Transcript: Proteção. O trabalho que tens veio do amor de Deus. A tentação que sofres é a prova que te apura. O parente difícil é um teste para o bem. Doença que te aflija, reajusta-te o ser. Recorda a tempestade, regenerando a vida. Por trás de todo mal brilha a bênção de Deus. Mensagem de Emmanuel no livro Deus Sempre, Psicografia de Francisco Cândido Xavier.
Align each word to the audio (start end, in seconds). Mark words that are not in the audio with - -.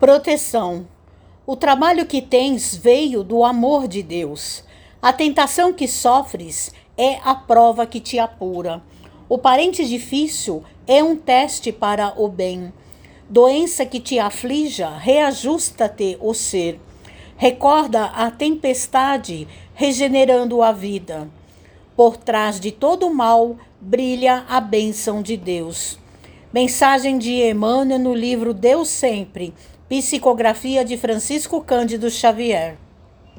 Proteção. 0.00 0.88
O 1.46 1.54
trabalho 1.54 2.06
que 2.06 2.22
tens 2.22 2.74
veio 2.74 3.22
do 3.22 3.44
amor 3.44 3.86
de 3.86 4.02
Deus. 4.02 4.64
A 5.02 5.12
tentação 5.12 5.74
que 5.74 5.86
sofres 5.86 6.72
é 6.96 7.16
a 7.22 7.34
prova 7.34 7.84
que 7.84 8.00
te 8.00 8.18
apura. 8.18 8.82
O 9.28 9.36
parente 9.36 9.86
difícil 9.86 10.64
é 10.86 11.04
um 11.04 11.16
teste 11.16 11.70
para 11.70 12.14
o 12.18 12.28
bem. 12.28 12.72
Doença 13.28 13.84
que 13.84 14.00
te 14.00 14.18
aflija, 14.18 14.88
reajusta-te 14.88 16.16
o 16.18 16.32
ser. 16.32 16.80
Recorda 17.36 18.06
a 18.06 18.30
tempestade, 18.30 19.46
regenerando 19.74 20.62
a 20.62 20.72
vida. 20.72 21.28
Por 21.94 22.16
trás 22.16 22.58
de 22.58 22.72
todo 22.72 23.12
mal 23.12 23.54
brilha 23.78 24.46
a 24.48 24.62
bênção 24.62 25.20
de 25.20 25.36
Deus. 25.36 25.98
Mensagem 26.52 27.16
de 27.16 27.30
Emmanuel 27.48 27.96
no 27.96 28.12
livro 28.12 28.52
Deus 28.52 28.88
Sempre, 28.88 29.54
Psicografia 29.88 30.84
de 30.84 30.96
Francisco 30.96 31.60
Cândido 31.60 32.10
Xavier. 32.10 32.76